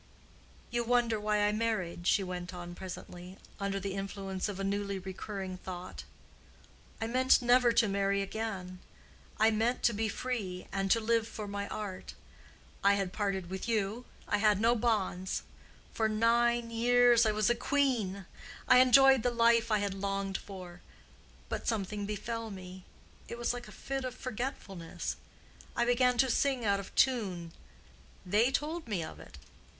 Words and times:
"You 0.71 0.83
wonder 0.83 1.19
why 1.19 1.41
I 1.45 1.51
married," 1.51 2.07
she 2.07 2.23
went 2.23 2.55
on 2.55 2.73
presently, 2.73 3.37
under 3.59 3.79
the 3.79 3.93
influence 3.93 4.49
of 4.49 4.59
a 4.59 4.63
newly 4.63 4.97
recurring 4.97 5.57
thought. 5.57 6.05
"I 6.99 7.05
meant 7.05 7.39
never 7.39 7.71
to 7.73 7.87
marry 7.87 8.23
again. 8.23 8.79
I 9.39 9.51
meant 9.51 9.83
to 9.83 9.93
be 9.93 10.09
free 10.09 10.65
and 10.73 10.89
to 10.89 10.99
live 10.99 11.27
for 11.27 11.47
my 11.47 11.67
art. 11.67 12.15
I 12.83 12.95
had 12.95 13.13
parted 13.13 13.51
with 13.51 13.67
you. 13.69 14.05
I 14.27 14.39
had 14.39 14.59
no 14.59 14.73
bonds. 14.75 15.43
For 15.93 16.09
nine 16.09 16.71
years 16.71 17.27
I 17.27 17.31
was 17.31 17.51
a 17.51 17.53
queen. 17.53 18.25
I 18.67 18.79
enjoyed 18.79 19.21
the 19.21 19.29
life 19.29 19.69
I 19.71 19.77
had 19.77 19.93
longed 19.93 20.39
for. 20.39 20.81
But 21.47 21.67
something 21.67 22.07
befell 22.07 22.49
me. 22.49 22.85
It 23.27 23.37
was 23.37 23.53
like 23.53 23.67
a 23.67 23.71
fit 23.71 24.03
of 24.03 24.15
forgetfulness. 24.15 25.17
I 25.75 25.85
began 25.85 26.17
to 26.17 26.31
sing 26.31 26.65
out 26.65 26.79
of 26.79 26.95
tune. 26.95 27.51
They 28.25 28.49
told 28.49 28.87
me 28.87 29.03
of 29.03 29.19
it. 29.19 29.37